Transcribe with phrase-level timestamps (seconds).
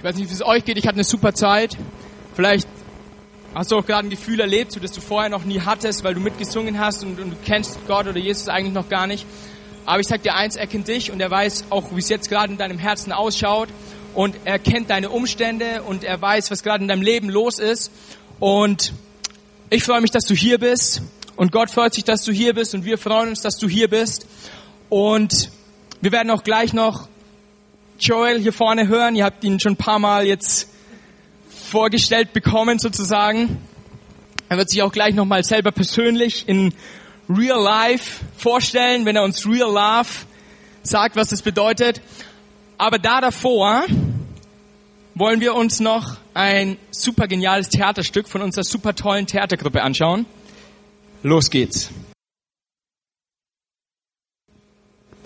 [0.00, 0.78] Ich weiß nicht, wie es euch geht.
[0.78, 1.76] Ich hatte eine super Zeit.
[2.34, 2.66] Vielleicht
[3.54, 6.14] hast du auch gerade ein Gefühl erlebt, so das du vorher noch nie hattest, weil
[6.14, 9.26] du mitgesungen hast und, und, du kennst Gott oder Jesus eigentlich noch gar nicht.
[9.84, 12.30] Aber ich sag dir eins, er kennt dich und er weiß auch, wie es jetzt
[12.30, 13.68] gerade in deinem Herzen ausschaut
[14.14, 17.92] und er kennt deine Umstände und er weiß, was gerade in deinem Leben los ist.
[18.38, 18.94] Und
[19.68, 21.02] ich freue mich, dass du hier bist
[21.36, 23.90] und Gott freut sich, dass du hier bist und wir freuen uns, dass du hier
[23.90, 24.26] bist.
[24.88, 25.50] Und
[26.00, 27.10] wir werden auch gleich noch
[28.00, 29.14] Joel hier vorne hören.
[29.14, 30.68] Ihr habt ihn schon ein paar Mal jetzt
[31.48, 33.58] vorgestellt bekommen sozusagen.
[34.48, 36.74] Er wird sich auch gleich nochmal selber persönlich in
[37.28, 40.08] Real Life vorstellen, wenn er uns Real Love
[40.82, 42.00] sagt, was das bedeutet.
[42.78, 43.84] Aber da davor
[45.14, 50.26] wollen wir uns noch ein super geniales Theaterstück von unserer super tollen Theatergruppe anschauen.
[51.22, 51.90] Los geht's.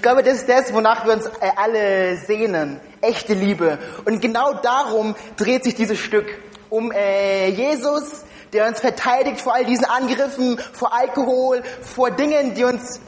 [0.04, 2.78] Glaube, das ist das, wonach wir uns äh, alle sehnen.
[3.00, 3.78] Echte Liebe.
[4.04, 6.26] Und genau darum dreht sich dieses Stück.
[6.68, 8.22] Um äh, Jesus,
[8.52, 13.00] der uns verteidigt vor all diesen Angriffen, vor Alkohol, vor Dingen, die uns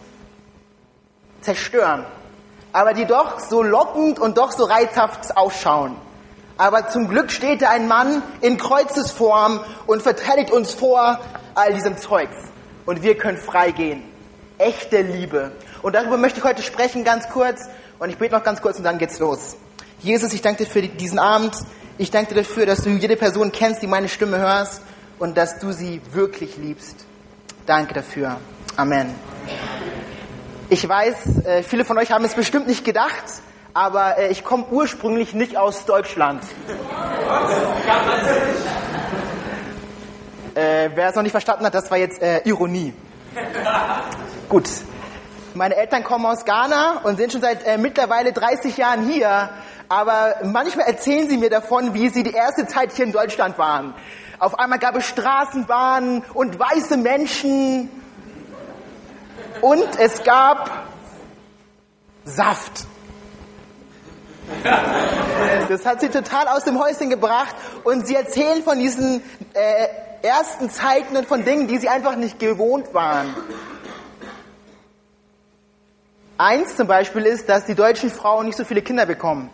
[1.42, 2.06] zerstören.
[2.72, 5.96] Aber die doch so lockend und doch so reizhaft ausschauen.
[6.56, 11.20] Aber zum Glück steht da ein Mann in Kreuzesform und verteidigt uns vor
[11.54, 12.36] all diesem Zeugs.
[12.86, 14.02] Und wir können frei gehen.
[14.56, 15.52] Echte Liebe.
[15.86, 17.60] Und darüber möchte ich heute sprechen, ganz kurz.
[18.00, 19.56] Und ich bete noch ganz kurz und dann geht's los.
[20.00, 21.54] Jesus, ich danke dir für diesen Abend.
[21.96, 24.82] Ich danke dir dafür, dass du jede Person kennst, die meine Stimme hörst
[25.20, 27.06] und dass du sie wirklich liebst.
[27.66, 28.38] Danke dafür.
[28.74, 29.14] Amen.
[30.70, 33.24] Ich weiß, äh, viele von euch haben es bestimmt nicht gedacht,
[33.72, 36.42] aber äh, ich komme ursprünglich nicht aus Deutschland.
[40.56, 42.92] Äh, wer es noch nicht verstanden hat, das war jetzt äh, Ironie.
[44.48, 44.68] Gut,
[45.56, 49.50] meine Eltern kommen aus Ghana und sind schon seit äh, mittlerweile 30 Jahren hier.
[49.88, 53.94] Aber manchmal erzählen sie mir davon, wie sie die erste Zeit hier in Deutschland waren.
[54.38, 57.88] Auf einmal gab es Straßenbahnen und weiße Menschen.
[59.62, 60.70] Und es gab
[62.24, 62.84] Saft.
[65.68, 67.54] Das hat sie total aus dem Häuschen gebracht.
[67.84, 69.22] Und sie erzählen von diesen
[69.54, 69.88] äh,
[70.22, 73.34] ersten Zeiten und von Dingen, die sie einfach nicht gewohnt waren.
[76.38, 79.48] Eins zum Beispiel ist, dass die deutschen Frauen nicht so viele Kinder bekommen.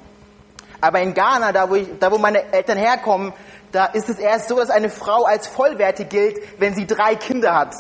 [0.81, 3.33] Aber in Ghana, da wo, ich, da wo meine Eltern herkommen,
[3.71, 7.55] da ist es erst so, dass eine Frau als vollwertig gilt, wenn sie drei Kinder
[7.55, 7.75] hat.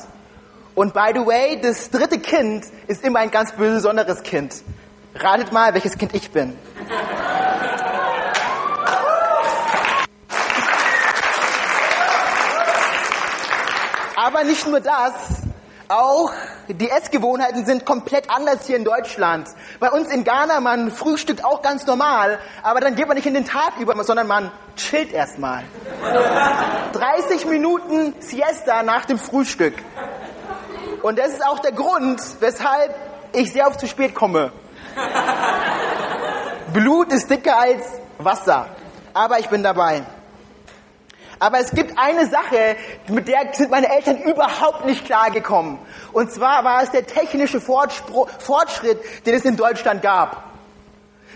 [0.77, 4.63] Und by the way, das dritte Kind ist immer ein ganz besonderes Kind.
[5.17, 6.57] Ratet mal, welches Kind ich bin.
[14.15, 15.13] Aber nicht nur das,
[15.89, 16.33] auch
[16.69, 19.49] die Essgewohnheiten sind komplett anders hier in Deutschland.
[19.81, 23.35] Bei uns in Ghana, man frühstückt auch ganz normal, aber dann geht man nicht in
[23.35, 25.65] den Tag über, sondern man chillt erstmal.
[26.93, 29.75] 30 Minuten Siesta nach dem Frühstück.
[31.03, 32.95] Und das ist auch der Grund, weshalb
[33.33, 34.53] ich sehr oft zu spät komme.
[36.73, 37.85] Blut ist dicker als
[38.19, 38.67] Wasser.
[39.15, 40.05] Aber ich bin dabei.
[41.43, 42.77] Aber es gibt eine Sache,
[43.09, 45.77] mit der sind meine Eltern überhaupt nicht klargekommen.
[46.13, 50.45] Und zwar war es der technische Fortschritt, den es in Deutschland gab.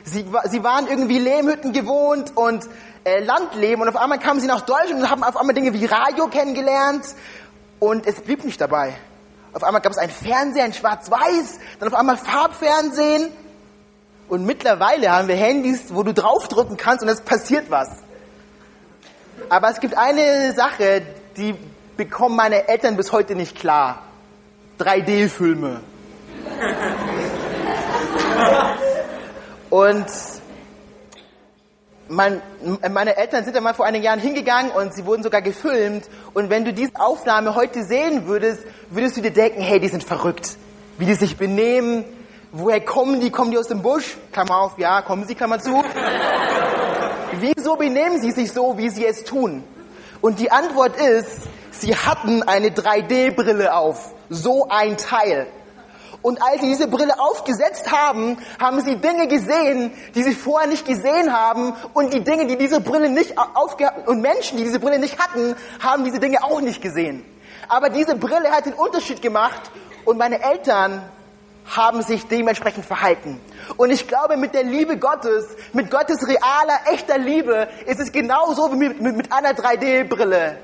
[0.05, 2.69] Sie, sie waren irgendwie Lehmhütten gewohnt und
[3.03, 5.87] äh, Landleben und auf einmal kamen sie nach Deutschland und haben auf einmal Dinge wie
[5.87, 7.05] Radio kennengelernt
[7.81, 8.95] und es blieb nicht dabei.
[9.55, 13.33] Auf einmal gab es einen Fernseher in Schwarz-Weiß, dann auf einmal Farbfernsehen
[14.29, 18.06] und mittlerweile haben wir Handys, wo du draufdrücken kannst und es passiert was.
[19.49, 21.03] Aber es gibt eine Sache,
[21.37, 21.55] die
[21.97, 24.03] bekommen meine Eltern bis heute nicht klar.
[24.79, 25.81] 3D-Filme.
[29.71, 30.07] Und
[32.09, 32.41] mein,
[32.91, 36.09] meine Eltern sind da mal vor einigen Jahren hingegangen und sie wurden sogar gefilmt.
[36.35, 40.05] Und wenn du diese Aufnahme heute sehen würdest, würdest du dir denken, hey, die sind
[40.05, 40.57] verrückt.
[40.99, 42.05] Wie die sich benehmen.
[42.53, 43.31] Woher kommen die?
[43.31, 44.17] Kommen die aus dem Busch?
[44.33, 45.83] Klammer auf, ja, kommen sie, Klammer zu.
[47.41, 49.65] Wieso benehmen sie sich so, wie sie es tun?
[50.21, 54.15] Und die Antwort ist, sie hatten eine 3D-Brille auf.
[54.29, 55.47] So ein Teil.
[56.23, 60.87] Und als sie diese Brille aufgesetzt haben, haben sie Dinge gesehen, die sie vorher nicht
[60.87, 61.75] gesehen haben.
[61.95, 65.55] Und die Dinge, die diese Brille nicht aufgehabt, und Menschen, die diese Brille nicht hatten,
[65.81, 67.25] haben diese Dinge auch nicht gesehen.
[67.69, 69.71] Aber diese Brille hat den Unterschied gemacht.
[70.05, 71.03] Und meine Eltern
[71.75, 73.41] haben sich dementsprechend verhalten.
[73.77, 78.73] Und ich glaube, mit der Liebe Gottes, mit Gottes realer, echter Liebe, ist es genauso
[78.73, 80.59] wie mit, mit, mit einer 3D-Brille.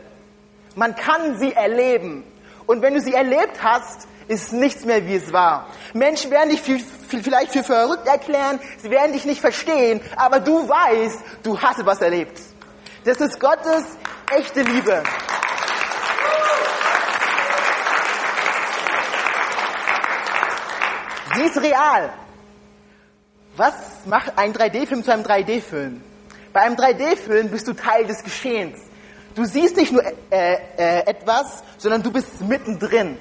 [0.76, 2.25] Man kann sie erleben.
[2.66, 5.66] Und wenn du sie erlebt hast, ist nichts mehr, wie es war.
[5.93, 6.78] Menschen werden dich viel,
[7.08, 11.81] viel, vielleicht für verrückt erklären, sie werden dich nicht verstehen, aber du weißt, du hast
[11.81, 12.40] etwas erlebt.
[13.04, 13.84] Das ist Gottes
[14.31, 15.02] echte Liebe.
[21.34, 22.12] Sie ist real.
[23.56, 23.75] Was
[24.06, 26.02] macht ein 3D-Film zu einem 3D-Film?
[26.52, 28.79] Bei einem 3D-Film bist du Teil des Geschehens.
[29.34, 33.17] Du siehst nicht nur äh, äh, etwas, sondern du bist mittendrin.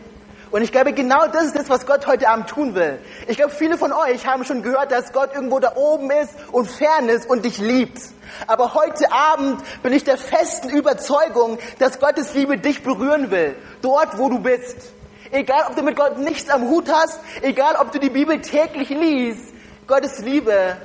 [0.51, 2.99] Und ich glaube, genau das ist das, was Gott heute Abend tun will.
[3.27, 6.69] Ich glaube, viele von euch haben schon gehört, dass Gott irgendwo da oben ist und
[6.69, 8.01] fern ist und dich liebt.
[8.47, 13.55] Aber heute Abend bin ich der festen Überzeugung, dass Gottes Liebe dich berühren will.
[13.81, 14.91] Dort, wo du bist.
[15.31, 18.89] Egal, ob du mit Gott nichts am Hut hast, egal, ob du die Bibel täglich
[18.89, 19.53] liest,
[19.87, 20.75] Gottes Liebe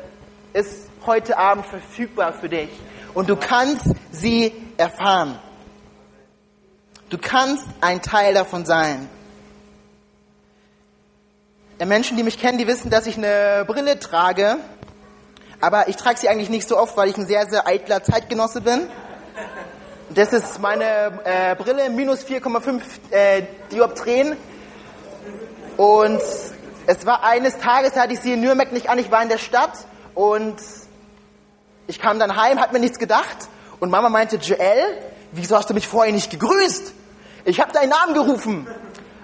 [0.52, 2.70] ist heute Abend verfügbar für dich.
[3.12, 5.38] Und du kannst sie erfahren.
[7.08, 9.08] Du kannst ein Teil davon sein.
[11.78, 14.56] Der Menschen, die mich kennen, die wissen, dass ich eine Brille trage.
[15.60, 18.60] Aber ich trage sie eigentlich nicht so oft, weil ich ein sehr, sehr eitler Zeitgenosse
[18.60, 18.88] bin.
[20.11, 22.81] Das ist meine äh, Brille, minus 4,5
[23.11, 23.43] äh,
[23.73, 24.37] Dioptrien.
[25.76, 26.23] Und
[26.87, 29.29] es war eines Tages, da hatte ich sie in Nürnberg nicht an, ich war in
[29.29, 29.73] der Stadt
[30.14, 30.56] und
[31.88, 33.49] ich kam dann heim, hat mir nichts gedacht
[33.81, 34.97] und Mama meinte, Joel,
[35.32, 36.93] wieso hast du mich vorher nicht gegrüßt?
[37.44, 38.69] Ich habe deinen Namen gerufen,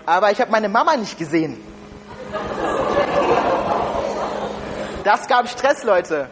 [0.04, 1.60] aber ich habe meine Mama nicht gesehen.
[5.04, 6.28] Das gab Stress, Leute.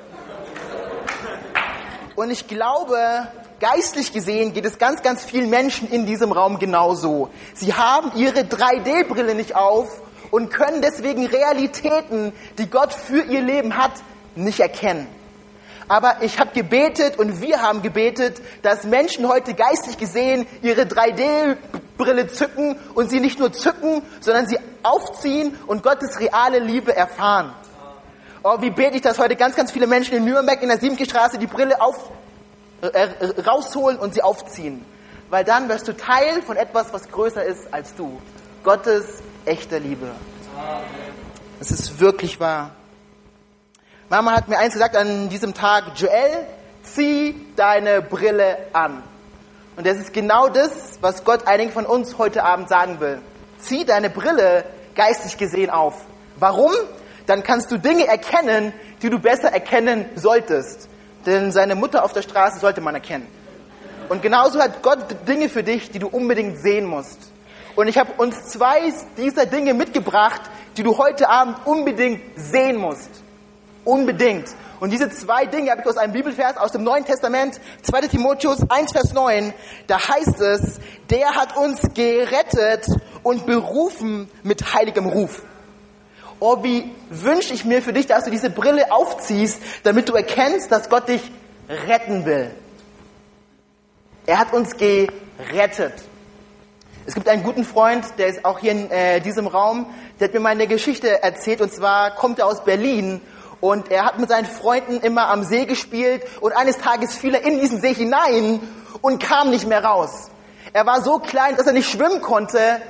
[2.16, 3.28] Und ich glaube,
[3.60, 7.28] geistlich gesehen geht es ganz, ganz vielen Menschen in diesem Raum genauso.
[7.54, 13.76] Sie haben ihre 3D-Brille nicht auf und können deswegen Realitäten, die Gott für ihr Leben
[13.76, 13.92] hat,
[14.34, 15.06] nicht erkennen.
[15.88, 22.28] Aber ich habe gebetet und wir haben gebetet, dass Menschen heute geistlich gesehen ihre 3D-Brille
[22.28, 27.52] zücken und sie nicht nur zücken, sondern sie aufziehen und Gottes reale Liebe erfahren.
[28.42, 31.04] Oh, wie bete ich, dass heute ganz, ganz viele Menschen in Nürnberg in der Siebke
[31.04, 32.10] Straße die Brille auf,
[32.82, 34.84] rausholen und sie aufziehen.
[35.28, 38.20] Weil dann wirst du Teil von etwas, was größer ist als du.
[38.64, 40.10] Gottes echte Liebe.
[41.60, 42.70] Es ist wirklich wahr.
[44.08, 46.46] Mama hat mir eins gesagt an diesem Tag, Joel,
[46.82, 49.02] zieh deine Brille an.
[49.76, 53.20] Und das ist genau das, was Gott einigen von uns heute Abend sagen will.
[53.60, 55.94] Zieh deine Brille geistig gesehen auf.
[56.36, 56.72] Warum?
[57.30, 58.72] dann kannst du Dinge erkennen,
[59.02, 60.88] die du besser erkennen solltest.
[61.26, 63.26] Denn seine Mutter auf der Straße sollte man erkennen.
[64.08, 67.30] Und genauso hat Gott Dinge für dich, die du unbedingt sehen musst.
[67.76, 70.40] Und ich habe uns zwei dieser Dinge mitgebracht,
[70.76, 73.10] die du heute Abend unbedingt sehen musst.
[73.84, 74.48] Unbedingt.
[74.80, 78.58] Und diese zwei Dinge habe ich aus einem Bibelvers aus dem Neuen Testament, 2 Timotheus
[78.68, 79.52] 1, Vers 9.
[79.86, 80.80] Da heißt es,
[81.10, 82.86] der hat uns gerettet
[83.22, 85.42] und berufen mit heiligem Ruf
[86.40, 90.72] oh, wie wünsche ich mir für dich, dass du diese Brille aufziehst, damit du erkennst,
[90.72, 91.22] dass Gott dich
[91.68, 92.50] retten will.
[94.26, 95.94] Er hat uns gerettet.
[97.06, 99.86] Es gibt einen guten Freund, der ist auch hier in äh, diesem Raum,
[100.18, 103.20] der hat mir mal eine Geschichte erzählt und zwar kommt er aus Berlin
[103.60, 107.42] und er hat mit seinen Freunden immer am See gespielt und eines Tages fiel er
[107.42, 108.60] in diesen See hinein
[109.00, 110.30] und kam nicht mehr raus.
[110.72, 112.80] Er war so klein, dass er nicht schwimmen konnte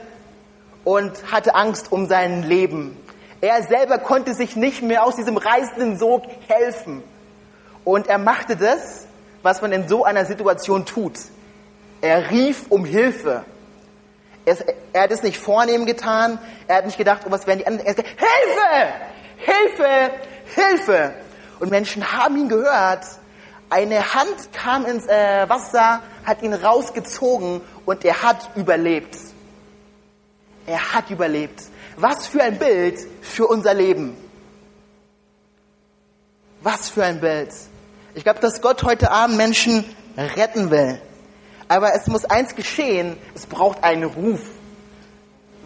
[0.85, 2.97] und hatte Angst um sein Leben.
[3.41, 7.03] Er selber konnte sich nicht mehr aus diesem reißenden Sog helfen.
[7.85, 9.07] Und er machte das,
[9.43, 11.19] was man in so einer Situation tut.
[12.03, 13.45] Er rief um Hilfe.
[14.45, 14.57] Er,
[14.93, 16.39] er hat es nicht vornehm getan.
[16.67, 17.87] Er hat nicht gedacht, oh, was werden die anderen.
[17.87, 18.21] Er hat gesagt,
[19.37, 19.71] Hilfe!
[19.77, 20.11] Hilfe!
[20.55, 21.15] Hilfe!
[21.61, 23.05] Und Menschen haben ihn gehört.
[23.71, 29.17] Eine Hand kam ins äh, Wasser, hat ihn rausgezogen und er hat überlebt.
[30.67, 31.63] Er hat überlebt.
[32.01, 34.17] Was für ein Bild für unser Leben.
[36.63, 37.51] Was für ein Bild.
[38.15, 39.85] Ich glaube, dass Gott heute Abend Menschen
[40.17, 40.99] retten will.
[41.69, 44.41] Aber es muss eins geschehen, es braucht einen Ruf.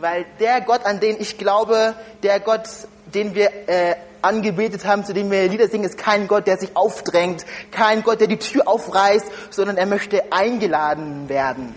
[0.01, 2.69] Weil der Gott, an den ich glaube, der Gott,
[3.07, 6.77] den wir äh, angebetet haben, zu dem wir Lieder singen, ist kein Gott, der sich
[6.77, 11.77] aufdrängt, kein Gott, der die Tür aufreißt, sondern er möchte eingeladen werden.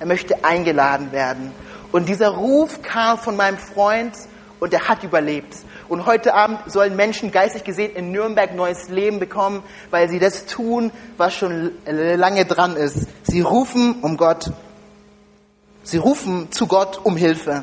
[0.00, 1.52] Er möchte eingeladen werden.
[1.96, 4.14] Und dieser Ruf kam von meinem Freund
[4.60, 5.56] und er hat überlebt.
[5.88, 10.44] Und heute Abend sollen Menschen geistig gesehen in Nürnberg neues Leben bekommen, weil sie das
[10.44, 13.06] tun, was schon lange dran ist.
[13.22, 14.52] Sie rufen um Gott.
[15.84, 17.62] Sie rufen zu Gott um Hilfe.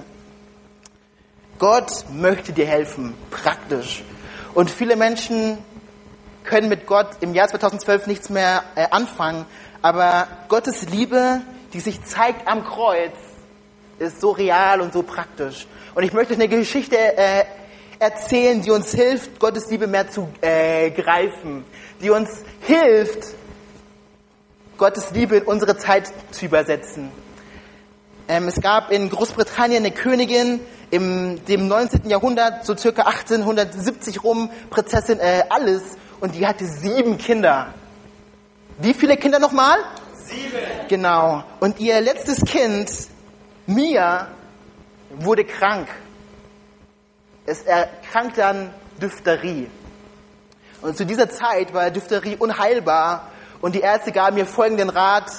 [1.60, 4.04] Gott möchte dir helfen, praktisch.
[4.56, 5.60] Und viele Menschen
[6.44, 9.46] können mit Gott im Jahr 2012 nichts mehr äh, anfangen,
[9.84, 11.42] aber Gottes Liebe,
[11.74, 13.14] die sich zeigt am Kreuz,
[14.04, 15.68] ist so real und so praktisch.
[15.96, 17.46] Und ich möchte eine Geschichte äh,
[18.00, 21.66] erzählen, die uns hilft, Gottes Liebe mehr zu äh, greifen,
[22.02, 22.30] die uns
[22.62, 23.36] hilft,
[24.78, 27.12] Gottes Liebe in unsere Zeit zu übersetzen.
[28.28, 30.60] Ähm, es gab in Großbritannien eine Königin
[30.92, 32.10] im dem 19.
[32.10, 37.74] Jahrhundert, so circa 1870 rum, Prinzessin äh, Alice, und die hatte sieben Kinder.
[38.78, 39.78] Wie viele Kinder nochmal?
[40.16, 40.58] Sieben.
[40.88, 41.44] Genau.
[41.60, 42.90] Und ihr letztes Kind,
[43.66, 44.28] Mia,
[45.10, 45.88] wurde krank.
[47.46, 49.70] Es erkrankte an Diphtherie.
[50.82, 53.30] Und zu dieser Zeit war Diphtherie unheilbar
[53.62, 55.32] und die Ärzte gaben mir folgenden Rat.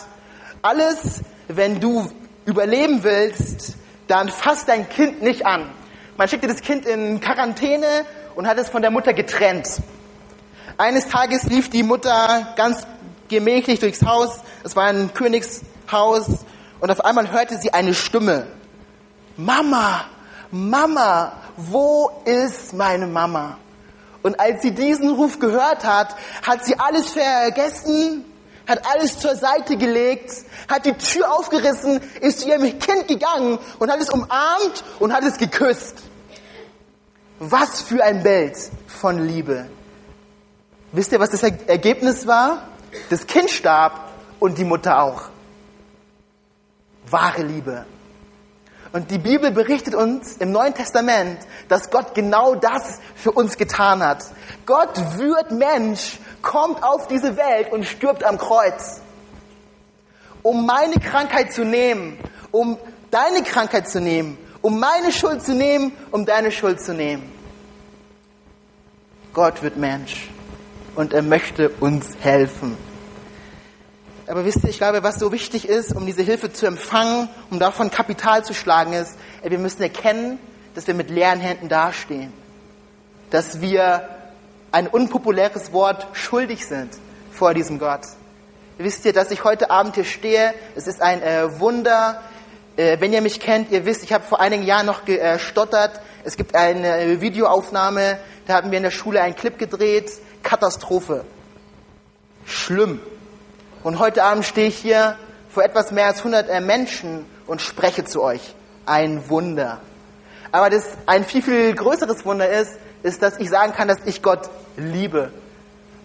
[0.63, 2.11] Alles, wenn du
[2.47, 3.77] überleben willst,
[4.09, 5.71] dann fass dein Kind nicht an.
[6.17, 9.83] Man schickte das Kind in Quarantäne und hat es von der Mutter getrennt.
[10.79, 12.87] Eines Tages lief die Mutter ganz
[13.29, 14.41] gemächlich durchs Haus.
[14.63, 16.45] Es war ein Königshaus
[16.85, 18.47] und auf einmal hörte sie eine Stimme.
[19.39, 20.05] Mama,
[20.51, 23.57] Mama, wo ist meine Mama?
[24.23, 28.27] Und als sie diesen Ruf gehört hat, hat sie alles vergessen,
[28.69, 30.31] hat alles zur Seite gelegt,
[30.69, 35.25] hat die Tür aufgerissen, ist zu ihrem Kind gegangen und hat es umarmt und hat
[35.25, 36.03] es geküsst.
[37.39, 39.71] Was für ein Bild von Liebe.
[40.93, 42.69] Wisst ihr, was das Ergebnis war?
[43.09, 45.31] Das Kind starb und die Mutter auch.
[47.11, 47.87] Wahre Liebe.
[48.93, 54.05] Und die Bibel berichtet uns im Neuen Testament, dass Gott genau das für uns getan
[54.05, 54.25] hat.
[54.67, 59.01] Gott wird Mensch, kommt auf diese Welt und stirbt am Kreuz.
[60.43, 62.19] Um meine Krankheit zu nehmen,
[62.53, 62.79] um
[63.11, 67.33] deine Krankheit zu nehmen, um meine Schuld zu nehmen, um deine Schuld zu nehmen.
[69.33, 70.31] Gott wird Mensch
[70.95, 72.77] und er möchte uns helfen.
[74.27, 77.59] Aber wisst ihr, ich glaube, was so wichtig ist, um diese Hilfe zu empfangen, um
[77.59, 80.39] davon Kapital zu schlagen, ist, wir müssen erkennen,
[80.75, 82.33] dass wir mit leeren Händen dastehen.
[83.31, 84.09] Dass wir
[84.73, 86.91] ein unpopuläres Wort schuldig sind
[87.33, 88.01] vor diesem Gott.
[88.79, 90.55] Wisst ihr, dass ich heute Abend hier stehe?
[90.75, 92.23] Es ist ein äh, Wunder.
[92.77, 96.01] Äh, wenn ihr mich kennt, ihr wisst, ich habe vor einigen Jahren noch gestottert.
[96.25, 100.11] Es gibt eine Videoaufnahme, da hatten wir in der Schule einen Clip gedreht.
[100.43, 101.25] Katastrophe.
[102.47, 103.01] Schlimm.
[103.85, 105.19] Und heute Abend stehe ich hier
[105.51, 108.55] vor etwas mehr als 100 äh, Menschen und spreche zu euch.
[108.87, 109.79] Ein Wunder.
[110.53, 112.73] Aber das ein viel, viel größeres Wunder ist,
[113.03, 114.49] ist, dass ich sagen kann, dass ich Gott
[114.79, 115.31] liebe.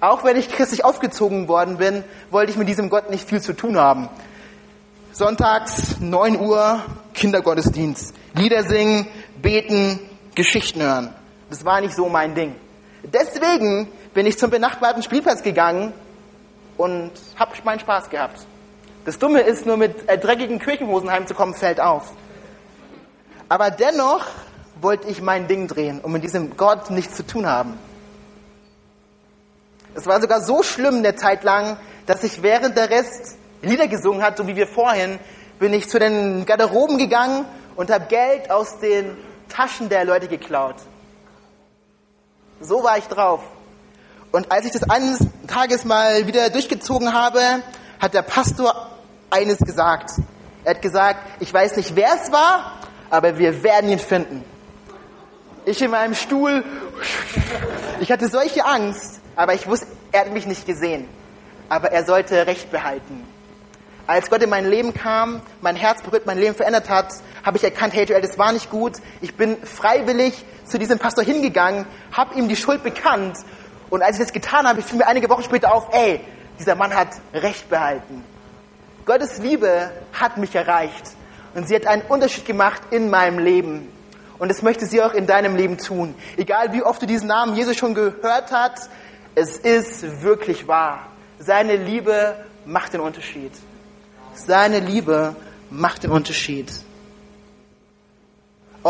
[0.01, 3.53] Auch wenn ich christlich aufgezogen worden bin, wollte ich mit diesem Gott nicht viel zu
[3.53, 4.09] tun haben.
[5.13, 6.83] Sonntags, 9 Uhr,
[7.13, 8.13] Kindergottesdienst.
[8.36, 9.07] Lieder singen,
[9.41, 10.00] beten,
[10.36, 11.13] Geschichten hören.
[11.50, 12.55] Das war nicht so mein Ding.
[13.03, 15.93] Deswegen bin ich zum benachbarten Spielplatz gegangen
[16.79, 18.45] und habe meinen Spaß gehabt.
[19.03, 22.13] Das Dumme ist, nur mit äh, dreckigen Kirchenhosen heimzukommen, fällt auf.
[23.50, 24.25] Aber dennoch
[24.79, 27.77] wollte ich mein Ding drehen und mit diesem Gott nichts zu tun haben.
[29.93, 34.24] Es war sogar so schlimm eine Zeit lang, dass ich während der Rest Lieder gesungen
[34.24, 35.19] hat, so wie wir vorhin,
[35.59, 37.43] bin ich zu den Garderoben gegangen
[37.75, 39.17] und habe Geld aus den
[39.50, 40.75] Taschen der Leute geklaut.
[42.62, 43.41] So war ich drauf.
[44.31, 47.41] Und als ich das eines Tages mal wieder durchgezogen habe,
[48.00, 48.91] hat der Pastor
[49.31, 50.12] eines gesagt.
[50.63, 54.43] Er hat gesagt, ich weiß nicht, wer es war, aber wir werden ihn finden.
[55.65, 56.63] Ich in meinem Stuhl,
[58.00, 61.07] ich hatte solche Angst, aber ich wusste, er hat mich nicht gesehen.
[61.67, 63.25] Aber er sollte Recht behalten.
[64.05, 67.63] Als Gott in mein Leben kam, mein Herz berührt, mein Leben verändert hat, habe ich
[67.63, 68.93] erkannt, hey Joel, das war nicht gut.
[69.21, 73.38] Ich bin freiwillig zu diesem Pastor hingegangen, habe ihm die Schuld bekannt
[73.89, 76.22] und als ich das getan habe, fiel mir einige Wochen später auf, ey,
[76.60, 78.24] dieser Mann hat Recht behalten.
[79.05, 81.15] Gottes Liebe hat mich erreicht.
[81.55, 83.91] Und sie hat einen Unterschied gemacht in meinem Leben.
[84.38, 86.13] Und das möchte sie auch in deinem Leben tun.
[86.38, 88.89] Egal wie oft du diesen Namen Jesus schon gehört hast,
[89.36, 91.08] es ist wirklich wahr.
[91.39, 93.51] Seine Liebe macht den Unterschied.
[94.34, 95.36] Seine Liebe
[95.69, 96.72] macht den Unterschied.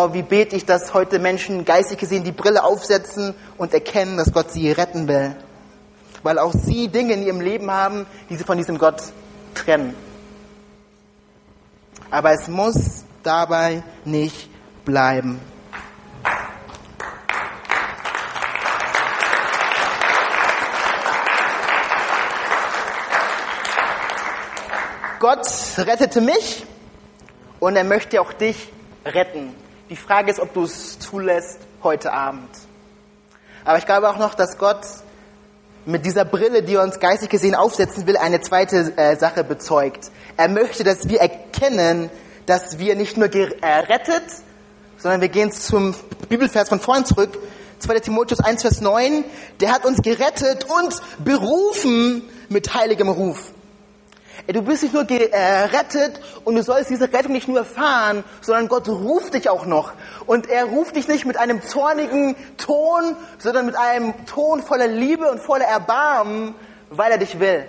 [0.02, 4.32] Oh, wie bete ich, dass heute Menschen geistig gesehen die Brille aufsetzen und erkennen, dass
[4.32, 5.36] Gott sie retten will.
[6.24, 9.02] Weil auch sie Dinge in ihrem Leben haben, die sie von diesem Gott
[9.56, 9.94] trennen.
[12.10, 14.50] Aber es muss dabei nicht
[14.86, 15.42] bleiben.
[25.20, 25.46] Gott
[25.78, 26.66] rettete mich
[27.60, 28.72] und er möchte auch dich
[29.04, 29.54] retten.
[29.90, 32.50] Die Frage ist, ob du es zulässt heute Abend.
[33.66, 34.82] Aber ich glaube auch noch, dass Gott
[35.86, 40.12] mit dieser Brille, die er uns geistig gesehen aufsetzen will, eine zweite äh, Sache bezeugt.
[40.38, 42.12] Er möchte, dass wir erkennen,
[42.46, 44.26] dass wir nicht nur gerettet,
[44.98, 45.96] sondern wir gehen zum
[46.28, 47.40] Bibelvers von vorn zurück,
[47.80, 48.00] 2.
[48.02, 49.24] Timotheus 1, Vers 9,
[49.60, 53.52] der hat uns gerettet und berufen mit heiligem Ruf.
[54.48, 58.88] Du bist nicht nur gerettet und du sollst diese Rettung nicht nur erfahren, sondern Gott
[58.88, 59.94] ruft dich auch noch.
[60.26, 65.30] Und er ruft dich nicht mit einem zornigen Ton, sondern mit einem Ton voller Liebe
[65.30, 66.56] und voller Erbarmen,
[66.90, 67.66] weil er dich will.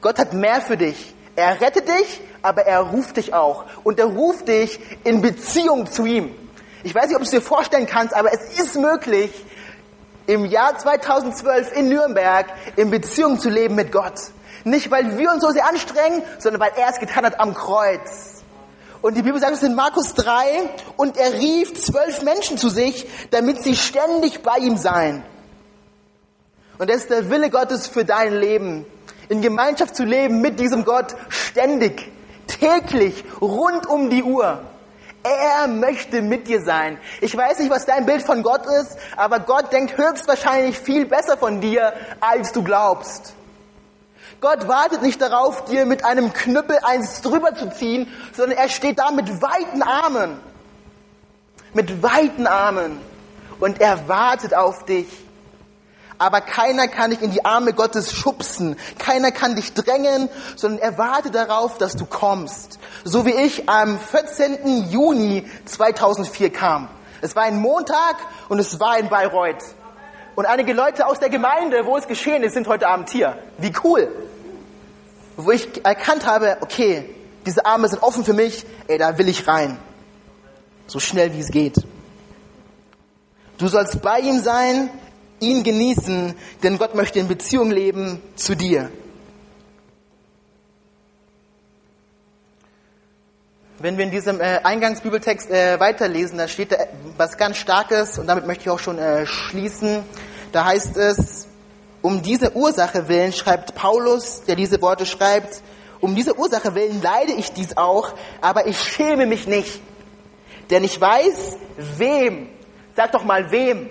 [0.00, 1.14] Gott hat mehr für dich.
[1.36, 3.64] Er rettet dich, aber er ruft dich auch.
[3.84, 6.34] Und er ruft dich in Beziehung zu ihm.
[6.84, 9.30] Ich weiß nicht, ob du es dir vorstellen kannst, aber es ist möglich,
[10.26, 14.14] im Jahr 2012 in Nürnberg in Beziehung zu leben mit Gott.
[14.64, 18.42] Nicht, weil wir uns so sehr anstrengen, sondern weil er es getan hat am Kreuz.
[19.00, 23.06] Und die Bibel sagt es in Markus 3, und er rief zwölf Menschen zu sich,
[23.30, 25.24] damit sie ständig bei ihm seien.
[26.78, 28.86] Und das ist der Wille Gottes für dein Leben.
[29.28, 32.12] In Gemeinschaft zu leben mit diesem Gott ständig,
[32.46, 34.60] täglich, rund um die Uhr.
[35.22, 36.98] Er möchte mit dir sein.
[37.20, 41.36] Ich weiß nicht, was dein Bild von Gott ist, aber Gott denkt höchstwahrscheinlich viel besser
[41.36, 43.34] von dir, als du glaubst.
[44.40, 48.98] Gott wartet nicht darauf, dir mit einem Knüppel eins drüber zu ziehen, sondern er steht
[48.98, 50.40] da mit weiten Armen.
[51.74, 53.00] Mit weiten Armen.
[53.60, 55.06] Und er wartet auf dich
[56.22, 58.76] aber keiner kann dich in die Arme Gottes schubsen.
[59.00, 62.78] Keiner kann dich drängen, sondern er wartet darauf, dass du kommst.
[63.02, 64.88] So wie ich am 14.
[64.88, 66.88] Juni 2004 kam.
[67.22, 69.64] Es war ein Montag und es war in Bayreuth.
[70.36, 73.36] Und einige Leute aus der Gemeinde, wo es geschehen ist, sind heute Abend hier.
[73.58, 74.08] Wie cool.
[75.36, 77.12] Wo ich erkannt habe, okay,
[77.46, 79.76] diese Arme sind offen für mich, ey, da will ich rein.
[80.86, 81.78] So schnell wie es geht.
[83.58, 84.88] Du sollst bei ihm sein,
[85.42, 88.90] ihn genießen, denn Gott möchte in Beziehung leben zu dir.
[93.78, 96.76] Wenn wir in diesem äh, Eingangsbibeltext äh, weiterlesen, da steht da
[97.16, 100.04] was ganz Starkes und damit möchte ich auch schon äh, schließen.
[100.52, 101.48] Da heißt es,
[102.00, 105.62] um diese Ursache willen, schreibt Paulus, der diese Worte schreibt,
[106.00, 109.80] um diese Ursache willen leide ich dies auch, aber ich schäme mich nicht.
[110.70, 111.56] Denn ich weiß,
[111.98, 112.48] wem,
[112.96, 113.90] sag doch mal wem,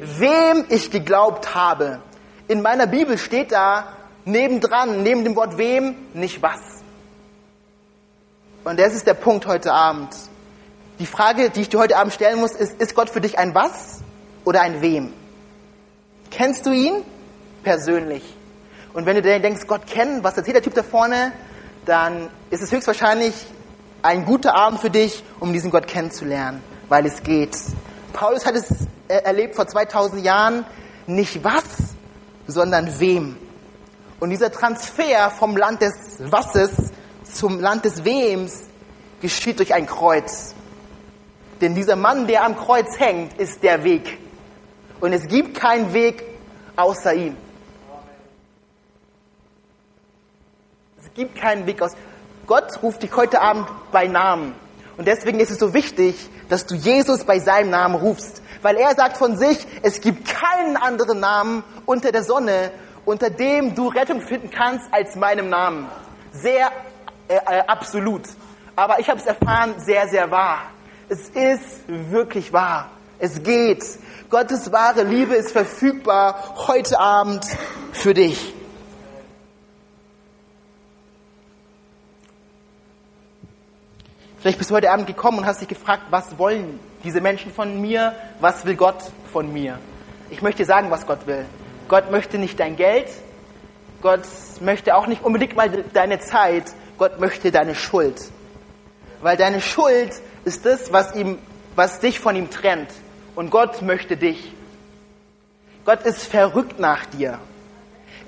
[0.00, 2.00] wem ich geglaubt habe.
[2.46, 3.88] In meiner Bibel steht da
[4.24, 6.60] nebendran, neben dem Wort wem, nicht was.
[8.64, 10.14] Und das ist der Punkt heute Abend.
[10.98, 13.54] Die Frage, die ich dir heute Abend stellen muss, ist, ist Gott für dich ein
[13.54, 14.00] was
[14.44, 15.12] oder ein wem?
[16.30, 17.02] Kennst du ihn
[17.62, 18.22] persönlich?
[18.92, 21.32] Und wenn du denkst, Gott kennen, was erzählt der Typ da vorne,
[21.84, 23.34] dann ist es höchstwahrscheinlich
[24.02, 27.56] ein guter Abend für dich, um diesen Gott kennenzulernen, weil es geht.
[28.12, 28.68] Paulus hat es
[29.08, 30.64] erlebt vor 2000 Jahren,
[31.06, 31.64] nicht was,
[32.46, 33.36] sondern wem.
[34.20, 36.70] Und dieser Transfer vom Land des Wasses
[37.24, 38.64] zum Land des Wems
[39.20, 40.54] geschieht durch ein Kreuz.
[41.60, 44.18] Denn dieser Mann, der am Kreuz hängt, ist der Weg.
[45.00, 46.24] Und es gibt keinen Weg
[46.76, 47.36] außer ihm.
[51.00, 51.92] Es gibt keinen Weg aus.
[52.46, 54.54] Gott ruft dich heute Abend bei Namen.
[54.96, 58.42] Und deswegen ist es so wichtig, dass du Jesus bei seinem Namen rufst.
[58.62, 62.70] Weil er sagt von sich, es gibt keinen anderen Namen unter der Sonne,
[63.04, 65.88] unter dem du Rettung finden kannst als meinem Namen.
[66.32, 66.70] Sehr
[67.28, 68.22] äh, äh, absolut.
[68.76, 70.70] Aber ich habe es erfahren, sehr, sehr wahr.
[71.08, 72.90] Es ist wirklich wahr.
[73.18, 73.84] Es geht.
[74.30, 77.44] Gottes wahre Liebe ist verfügbar heute Abend
[77.92, 78.54] für dich.
[84.40, 87.80] Vielleicht bist du heute Abend gekommen und hast dich gefragt, was wollen diese Menschen von
[87.80, 88.14] mir?
[88.40, 89.80] Was will Gott von mir?
[90.30, 91.44] Ich möchte sagen, was Gott will.
[91.88, 93.08] Gott möchte nicht dein Geld.
[94.00, 94.20] Gott
[94.60, 96.64] möchte auch nicht unbedingt mal deine Zeit.
[96.98, 98.30] Gott möchte deine Schuld.
[99.22, 100.12] Weil deine Schuld
[100.44, 101.38] ist das, was ihm,
[101.74, 102.90] was dich von ihm trennt.
[103.34, 104.52] Und Gott möchte dich.
[105.84, 107.40] Gott ist verrückt nach dir.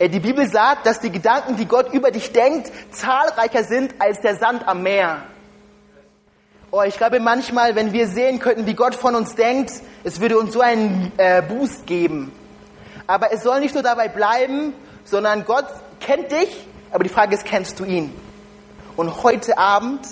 [0.01, 4.20] Äh, die Bibel sagt, dass die Gedanken, die Gott über dich denkt, zahlreicher sind als
[4.20, 5.23] der Sand am Meer.
[6.72, 9.72] Oh, ich glaube manchmal, wenn wir sehen könnten, wie Gott von uns denkt,
[10.04, 12.30] es würde uns so einen äh, Boost geben.
[13.09, 15.66] Aber es soll nicht nur dabei bleiben, sondern Gott
[15.98, 18.14] kennt dich, aber die Frage ist, kennst du ihn?
[18.96, 20.06] Und heute Abend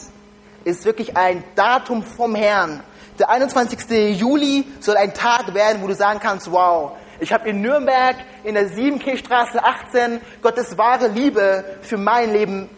[0.64, 2.82] ist wirklich ein Datum vom Herrn.
[3.20, 4.18] Der 21.
[4.18, 8.54] Juli soll ein Tag werden, wo du sagen kannst, wow, ich habe in Nürnberg in
[8.54, 12.68] der Siebenkirchstraße 18 Gottes wahre Liebe für mein Leben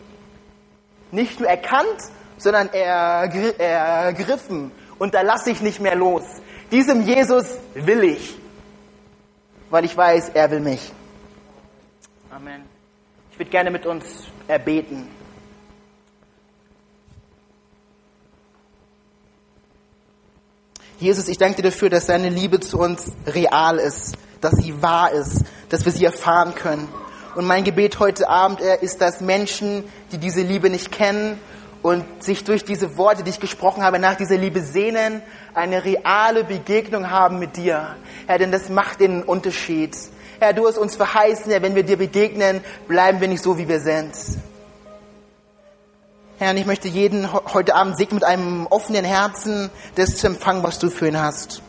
[1.12, 2.10] nicht nur erkannt,
[2.40, 4.72] sondern ergriffen.
[4.98, 6.22] Und da lasse ich nicht mehr los.
[6.70, 8.36] Diesem Jesus will ich,
[9.70, 10.92] weil ich weiß, er will mich.
[12.30, 12.62] Amen.
[13.32, 14.04] Ich würde gerne mit uns
[14.46, 15.08] erbeten.
[20.98, 25.12] Jesus, ich danke dir dafür, dass deine Liebe zu uns real ist, dass sie wahr
[25.12, 26.88] ist, dass wir sie erfahren können.
[27.34, 31.40] Und mein Gebet heute Abend ist, dass Menschen, die diese Liebe nicht kennen
[31.82, 35.22] und sich durch diese Worte, die ich gesprochen habe, nach dieser Liebe sehnen,
[35.54, 37.96] eine reale Begegnung haben mit dir.
[38.26, 39.96] Herr, denn das macht den Unterschied.
[40.38, 43.68] Herr, du hast uns verheißen, Herr, wenn wir dir begegnen, bleiben wir nicht so, wie
[43.68, 44.12] wir sind.
[46.38, 50.62] Herr, und ich möchte jeden heute Abend segnen mit einem offenen Herzen, das zu empfangen,
[50.62, 51.62] was du für ihn hast.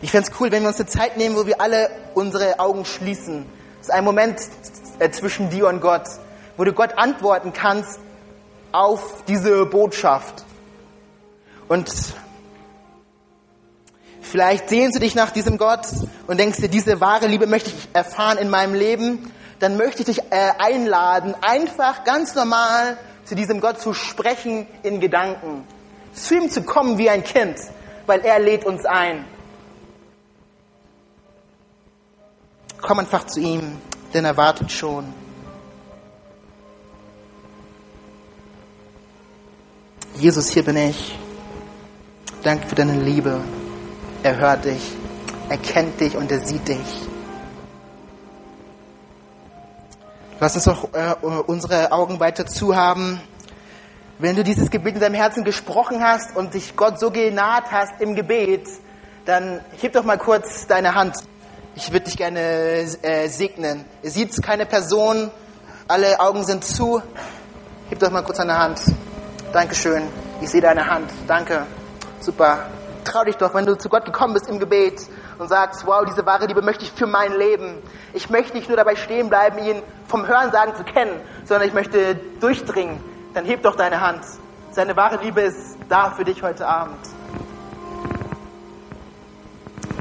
[0.00, 2.84] Ich fände es cool, wenn wir uns eine Zeit nehmen, wo wir alle unsere Augen
[2.84, 3.46] schließen.
[3.78, 4.40] Das ist ein Moment
[4.98, 6.04] äh, zwischen dir und Gott,
[6.56, 8.00] wo du Gott antworten kannst
[8.72, 10.44] auf diese Botschaft.
[11.68, 11.90] Und
[14.20, 15.86] vielleicht sehnst du dich nach diesem Gott
[16.26, 19.30] und denkst dir, diese wahre Liebe möchte ich erfahren in meinem Leben.
[19.58, 25.00] Dann möchte ich dich äh, einladen, einfach ganz normal zu diesem Gott zu sprechen in
[25.00, 25.64] Gedanken.
[26.14, 27.56] Zu ihm zu kommen wie ein Kind,
[28.06, 29.24] weil er lädt uns ein.
[32.80, 33.78] Komm einfach zu ihm,
[34.12, 35.21] denn er wartet schon.
[40.16, 41.18] Jesus, hier bin ich.
[42.42, 43.40] Danke für deine Liebe.
[44.22, 44.92] Er hört dich,
[45.48, 47.08] er kennt dich und er sieht dich.
[50.38, 51.14] Lass uns doch äh,
[51.46, 53.20] unsere Augen weiter zu haben.
[54.18, 58.00] Wenn du dieses Gebet in deinem Herzen gesprochen hast und dich Gott so genaht hast
[58.00, 58.68] im Gebet,
[59.24, 61.16] dann heb doch mal kurz deine Hand.
[61.74, 63.84] Ich würde dich gerne äh, segnen.
[64.02, 65.30] Ihr seht keine Person,
[65.88, 67.00] alle Augen sind zu.
[67.88, 68.80] Heb doch mal kurz deine Hand.
[69.52, 70.08] Dankeschön.
[70.40, 71.10] Ich sehe deine Hand.
[71.26, 71.66] Danke.
[72.20, 72.70] Super.
[73.04, 75.02] Trau dich doch, wenn du zu Gott gekommen bist im Gebet
[75.38, 77.82] und sagst, wow, diese wahre Liebe möchte ich für mein Leben.
[78.14, 82.14] Ich möchte nicht nur dabei stehen bleiben, ihn vom Hörensagen zu kennen, sondern ich möchte
[82.40, 82.98] durchdringen.
[83.34, 84.24] Dann heb doch deine Hand.
[84.70, 86.96] Seine wahre Liebe ist da für dich heute Abend.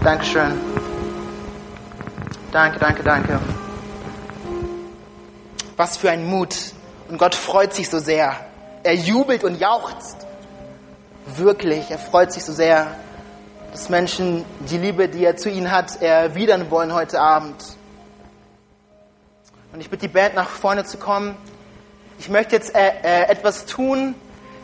[0.03, 0.59] Dankeschön.
[2.51, 3.39] Danke, danke, danke.
[5.75, 6.55] Was für ein Mut.
[7.09, 8.50] Und Gott freut sich so sehr.
[8.83, 10.17] Er jubelt und jauchzt.
[11.35, 12.95] Wirklich, er freut sich so sehr
[13.71, 17.55] dass Menschen die Liebe, die er zu ihnen hat, erwidern wollen heute Abend.
[19.71, 21.37] Und ich bitte die Band nach vorne zu kommen.
[22.19, 24.13] Ich möchte jetzt äh, äh, etwas tun,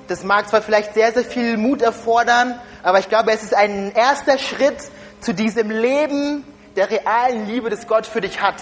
[0.09, 3.93] das mag zwar vielleicht sehr, sehr viel Mut erfordern, aber ich glaube, es ist ein
[3.93, 4.77] erster Schritt
[5.21, 6.43] zu diesem Leben
[6.75, 8.55] der realen Liebe, das Gott für dich hat.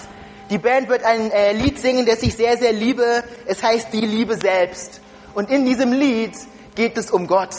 [0.50, 3.24] Die Band wird ein äh, Lied singen, das ich sehr, sehr liebe.
[3.46, 5.00] Es heißt die Liebe selbst.
[5.36, 6.32] Und in diesem Lied
[6.76, 7.50] geht es um Gott.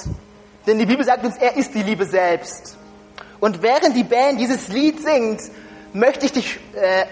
[0.66, 2.76] Denn die Bibel sagt uns, er ist die Liebe selbst.
[3.40, 5.42] Und während die Band dieses Lied singt,
[5.94, 7.06] möchte ich dich äh,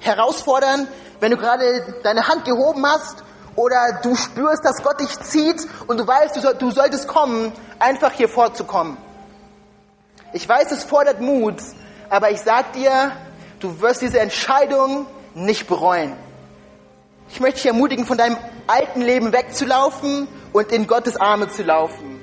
[0.00, 0.88] herausfordern,
[1.20, 3.22] wenn du gerade deine Hand gehoben hast
[3.54, 7.52] oder du spürst, dass Gott dich zieht und du weißt, du, soll, du solltest kommen,
[7.78, 8.96] einfach hier vorzukommen.
[10.32, 11.54] Ich weiß, es fordert Mut,
[12.10, 13.12] aber ich sag dir,
[13.60, 16.14] du wirst diese Entscheidung nicht bereuen.
[17.30, 18.36] Ich möchte dich ermutigen, von deinem
[18.68, 22.20] alten Leben wegzulaufen und in Gottes Arme zu laufen.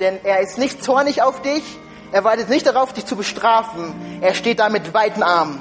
[0.00, 1.62] Denn er ist nicht zornig auf dich,
[2.14, 3.92] er wartet nicht darauf, dich zu bestrafen.
[4.20, 5.60] Er steht da mit weiten Armen.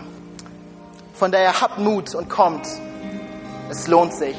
[1.16, 2.68] Von daher habt Mut und kommt.
[3.72, 4.36] Es lohnt sich.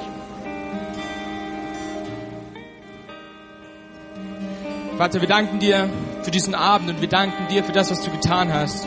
[4.96, 5.90] Vater, wir danken dir
[6.22, 8.87] für diesen Abend und wir danken dir für das, was du getan hast.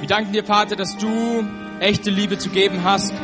[0.00, 1.42] Wir danken dir, Vater, dass du
[1.80, 3.14] echte Liebe zu geben hast.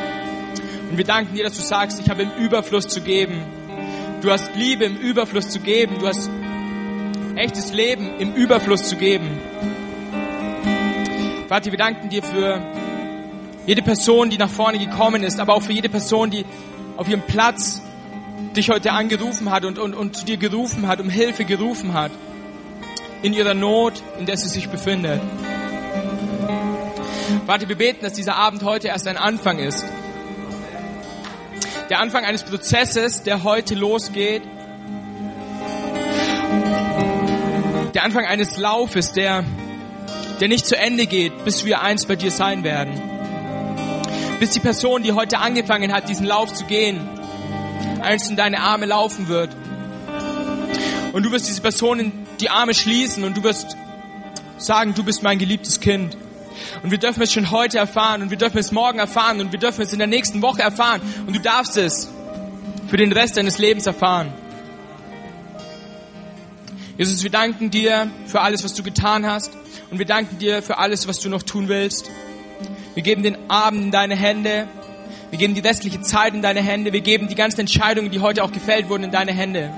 [0.89, 3.45] Und wir danken dir, dass du sagst, ich habe im Überfluss zu geben.
[4.21, 5.99] Du hast Liebe im Überfluss zu geben.
[5.99, 6.29] Du hast
[7.35, 9.39] echtes Leben im Überfluss zu geben.
[11.47, 12.61] Vater, wir danken dir für
[13.67, 16.43] jede Person, die nach vorne gekommen ist, aber auch für jede Person, die
[16.97, 17.81] auf ihrem Platz
[18.55, 22.11] dich heute angerufen hat und, und, und zu dir gerufen hat, um Hilfe gerufen hat.
[23.21, 25.21] In ihrer Not, in der sie sich befindet.
[27.45, 29.85] Vater, wir beten, dass dieser Abend heute erst ein Anfang ist
[31.89, 34.43] der Anfang eines Prozesses, der heute losgeht.
[37.95, 39.43] Der Anfang eines Laufes, der,
[40.39, 42.93] der nicht zu Ende geht, bis wir eins bei dir sein werden.
[44.39, 47.09] Bis die Person, die heute angefangen hat, diesen Lauf zu gehen,
[48.01, 49.49] eins in deine Arme laufen wird.
[51.11, 53.75] Und du wirst diese Person in die Arme schließen und du wirst
[54.57, 56.15] sagen, du bist mein geliebtes Kind.
[56.83, 59.59] Und wir dürfen es schon heute erfahren und wir dürfen es morgen erfahren und wir
[59.59, 61.01] dürfen es in der nächsten Woche erfahren.
[61.25, 62.09] Und du darfst es
[62.87, 64.33] für den Rest deines Lebens erfahren.
[66.97, 69.51] Jesus, wir danken dir für alles, was du getan hast.
[69.89, 72.11] Und wir danken dir für alles, was du noch tun willst.
[72.93, 74.67] Wir geben den Abend in deine Hände.
[75.29, 76.91] Wir geben die restliche Zeit in deine Hände.
[76.91, 79.71] Wir geben die ganzen Entscheidungen, die heute auch gefällt wurden, in deine Hände.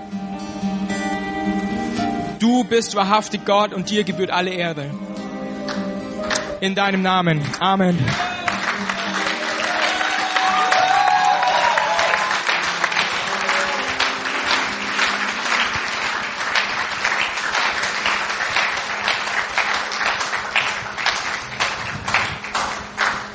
[2.39, 4.89] Du bist wahrhaftig Gott und dir gebührt alle Ehre.
[6.61, 7.41] In deinem Namen.
[7.59, 7.97] Amen.